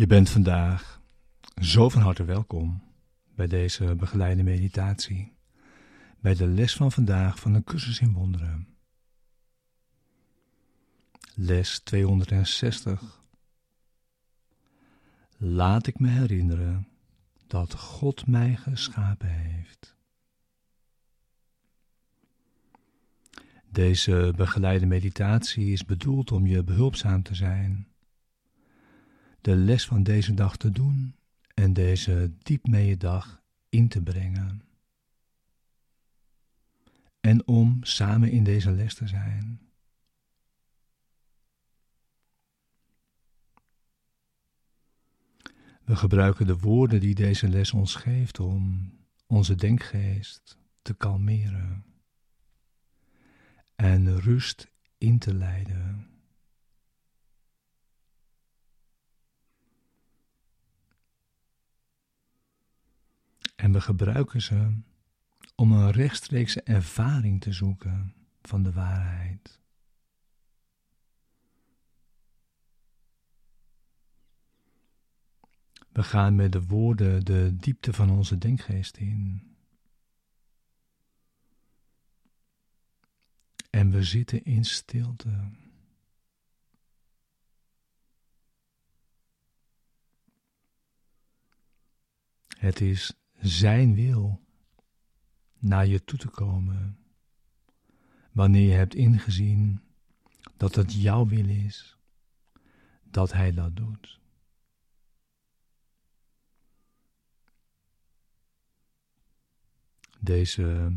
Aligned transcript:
Je 0.00 0.06
bent 0.06 0.30
vandaag 0.30 1.00
zo 1.62 1.88
van 1.88 2.02
harte 2.02 2.24
welkom 2.24 2.82
bij 3.34 3.46
deze 3.46 3.94
begeleide 3.94 4.42
meditatie, 4.42 5.32
bij 6.20 6.34
de 6.34 6.46
les 6.46 6.74
van 6.74 6.92
vandaag 6.92 7.38
van 7.38 7.52
de 7.52 7.64
cursus 7.64 8.00
in 8.00 8.12
wonderen. 8.12 8.68
Les 11.34 11.78
260. 11.78 13.22
Laat 15.36 15.86
ik 15.86 15.98
me 15.98 16.08
herinneren 16.08 16.88
dat 17.46 17.74
God 17.74 18.26
mij 18.26 18.56
geschapen 18.56 19.28
heeft. 19.28 19.96
Deze 23.70 24.32
begeleide 24.36 24.86
meditatie 24.86 25.72
is 25.72 25.84
bedoeld 25.84 26.32
om 26.32 26.46
je 26.46 26.64
behulpzaam 26.64 27.22
te 27.22 27.34
zijn 27.34 27.89
de 29.40 29.56
les 29.56 29.86
van 29.86 30.02
deze 30.02 30.34
dag 30.34 30.56
te 30.56 30.70
doen 30.70 31.14
en 31.54 31.72
deze 31.72 32.32
diep 32.38 32.98
dag 32.98 33.42
in 33.68 33.88
te 33.88 34.02
brengen. 34.02 34.62
En 37.20 37.46
om 37.46 37.78
samen 37.84 38.30
in 38.30 38.44
deze 38.44 38.70
les 38.70 38.94
te 38.94 39.08
zijn. 39.08 39.60
We 45.84 45.96
gebruiken 45.96 46.46
de 46.46 46.58
woorden 46.58 47.00
die 47.00 47.14
deze 47.14 47.48
les 47.48 47.72
ons 47.72 47.94
geeft 47.94 48.40
om 48.40 48.92
onze 49.26 49.54
denkgeest 49.54 50.58
te 50.82 50.94
kalmeren 50.94 51.84
en 53.76 54.20
rust 54.20 54.70
in 54.98 55.18
te 55.18 55.34
leiden. 55.34 56.09
En 63.60 63.72
we 63.72 63.80
gebruiken 63.80 64.42
ze 64.42 64.80
om 65.54 65.72
een 65.72 65.90
rechtstreekse 65.90 66.62
ervaring 66.62 67.40
te 67.40 67.52
zoeken 67.52 68.14
van 68.42 68.62
de 68.62 68.72
waarheid. 68.72 69.60
We 75.92 76.02
gaan 76.02 76.34
met 76.34 76.52
de 76.52 76.66
woorden 76.66 77.24
de 77.24 77.56
diepte 77.56 77.92
van 77.92 78.10
onze 78.10 78.38
denkgeest 78.38 78.96
in. 78.96 79.42
En 83.70 83.90
we 83.90 84.04
zitten 84.04 84.44
in 84.44 84.64
stilte. 84.64 85.50
Het 92.58 92.80
is 92.80 93.19
zijn 93.40 93.94
wil 93.94 94.40
naar 95.58 95.86
je 95.86 96.04
toe 96.04 96.18
te 96.18 96.28
komen. 96.28 96.98
Wanneer 98.32 98.68
je 98.68 98.74
hebt 98.74 98.94
ingezien 98.94 99.80
dat 100.56 100.74
het 100.74 100.92
jouw 100.92 101.26
wil 101.26 101.48
is, 101.48 101.96
dat 103.02 103.32
Hij 103.32 103.52
dat 103.52 103.76
doet. 103.76 104.20
Deze 110.20 110.92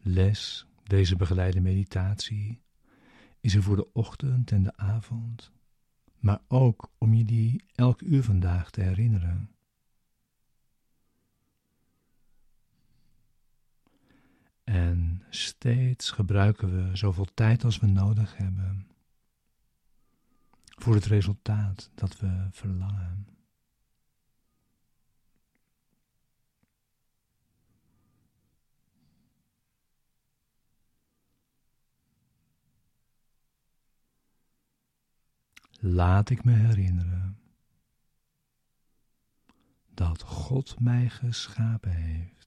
les, 0.00 0.66
deze 0.82 1.16
begeleide 1.16 1.60
meditatie, 1.60 2.60
is 3.40 3.54
er 3.54 3.62
voor 3.62 3.76
de 3.76 3.92
ochtend 3.92 4.50
en 4.50 4.62
de 4.62 4.76
avond, 4.76 5.52
maar 6.18 6.40
ook 6.48 6.92
om 6.98 7.14
je 7.14 7.24
die 7.24 7.64
elk 7.74 8.00
uur 8.00 8.22
vandaag 8.22 8.70
te 8.70 8.80
herinneren. 8.80 9.57
En 14.68 15.22
steeds 15.30 16.10
gebruiken 16.10 16.90
we 16.90 16.96
zoveel 16.96 17.26
tijd 17.34 17.64
als 17.64 17.78
we 17.78 17.86
nodig 17.86 18.36
hebben 18.36 18.86
voor 20.66 20.94
het 20.94 21.04
resultaat 21.04 21.90
dat 21.94 22.18
we 22.18 22.48
verlangen. 22.50 23.26
Laat 35.80 36.30
ik 36.30 36.44
me 36.44 36.52
herinneren 36.52 37.38
dat 39.94 40.22
God 40.22 40.80
mij 40.80 41.08
geschapen 41.08 41.92
heeft. 41.92 42.37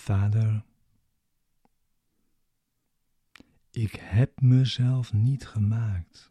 Vader, 0.00 0.64
ik 3.70 3.92
heb 3.94 4.40
mezelf 4.40 5.12
niet 5.12 5.46
gemaakt. 5.46 6.30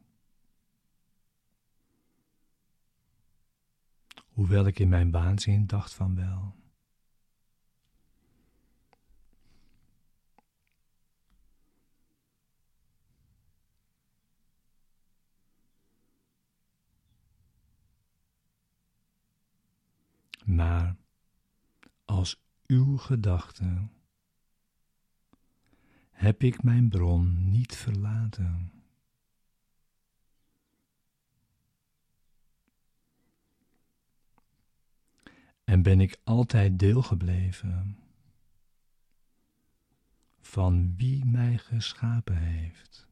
Hoewel 4.29 4.66
ik 4.68 4.79
in 4.79 4.90
mijn 4.90 5.12
waanzin 5.12 5.68
dacht 5.68 5.94
van 5.94 6.16
wel. 6.16 6.56
Maar 20.46 20.96
als 22.06 22.48
uw 22.69 22.97
gedachten 22.97 23.91
heb 26.12 26.44
ik 26.44 26.63
mijn 26.63 26.90
bron 26.90 27.50
niet 27.50 27.75
verlaten. 27.75 28.72
En 35.63 35.81
ben 35.81 36.00
ik 36.00 36.19
altijd 36.24 36.79
deel 36.79 37.02
gebleven 37.02 37.97
van 40.40 40.96
wie 40.96 41.26
mij 41.26 41.58
geschapen 41.58 42.38
heeft. 42.38 43.09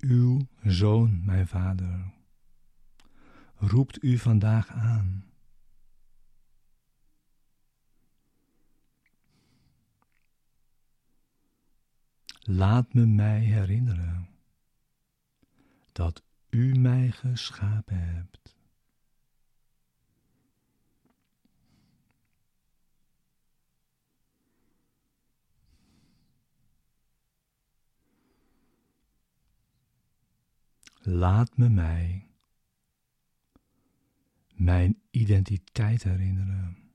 Uw 0.00 0.46
zoon, 0.62 1.24
mijn 1.24 1.46
vader, 1.46 2.12
roept 3.54 4.02
u 4.02 4.18
vandaag 4.18 4.68
aan. 4.68 5.24
Laat 12.40 12.94
me 12.94 13.06
mij 13.06 13.40
herinneren 13.40 14.28
dat 15.92 16.22
u 16.50 16.74
mij 16.78 17.10
geschapen 17.10 18.14
hebt. 18.14 18.59
Laat 31.12 31.56
me 31.56 31.68
mij 31.68 32.26
mijn 34.54 35.00
identiteit 35.10 36.02
herinneren. 36.02 36.89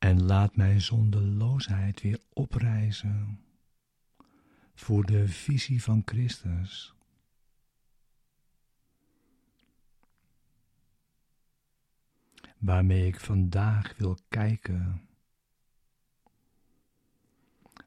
En 0.00 0.22
laat 0.22 0.56
mijn 0.56 0.80
zondeloosheid 0.80 2.00
weer 2.00 2.20
oprijzen 2.32 3.44
voor 4.74 5.06
de 5.06 5.28
visie 5.28 5.82
van 5.82 6.02
Christus. 6.04 6.94
Waarmee 12.58 13.06
ik 13.06 13.20
vandaag 13.20 13.96
wil 13.96 14.18
kijken 14.28 15.08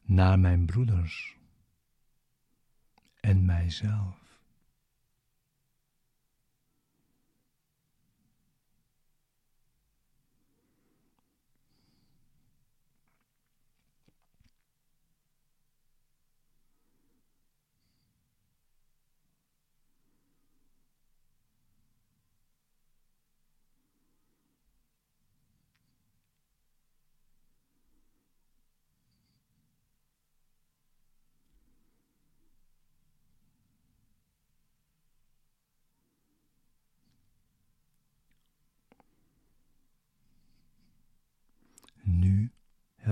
naar 0.02 0.40
mijn 0.40 0.66
broeders 0.66 1.38
en 3.20 3.46
mijzelf. 3.46 4.23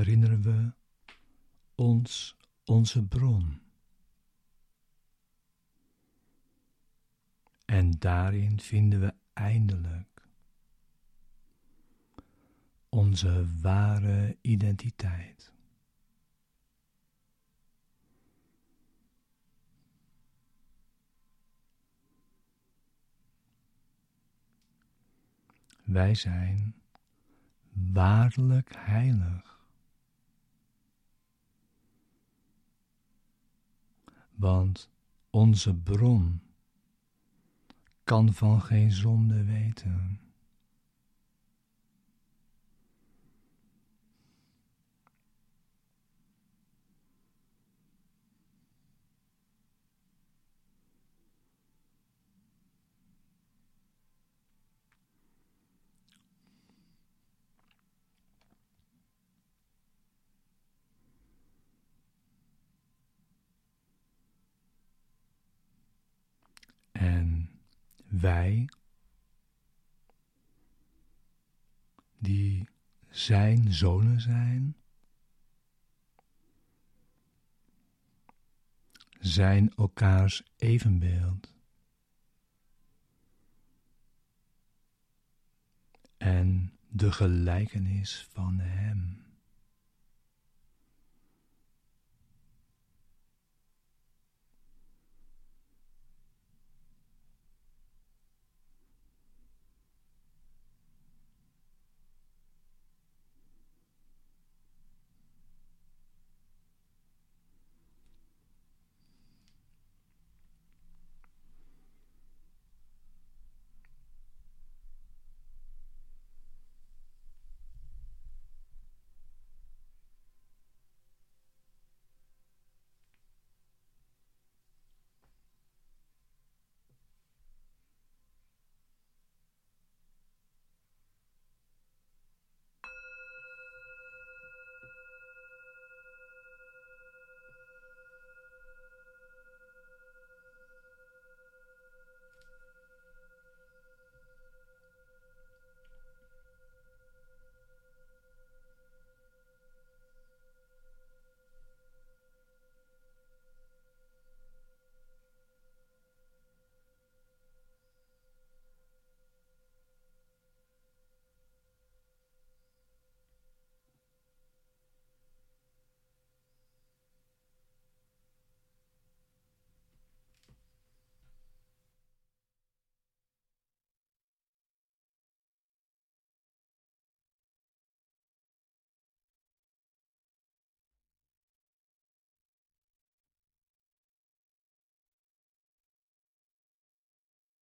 Herinneren 0.01 0.41
we 0.41 0.73
ons 1.75 2.37
onze 2.65 3.07
bron. 3.07 3.61
En 7.65 7.91
daarin 7.91 8.59
vinden 8.59 8.99
we 8.99 9.13
eindelijk 9.33 10.27
onze 12.89 13.47
ware 13.61 14.37
identiteit. 14.41 15.53
Wij 25.83 26.15
zijn 26.15 26.75
waarlijk 27.71 28.75
heilig. 28.75 29.60
Want 34.41 34.89
onze 35.29 35.75
bron 35.75 36.41
kan 38.03 38.33
van 38.33 38.61
geen 38.61 38.91
zonde 38.91 39.43
weten. 39.43 40.19
Wij, 68.21 68.69
die 72.17 72.67
zijn 73.09 73.73
zonen 73.73 74.21
zijn, 74.21 74.75
zijn 79.19 79.73
elkaars 79.75 80.43
evenbeeld. 80.57 81.53
En 86.17 86.77
de 86.87 87.11
gelijkenis 87.11 88.27
van 88.31 88.59
Hem. 88.59 89.30